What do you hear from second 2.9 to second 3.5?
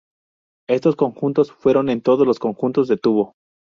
tubo.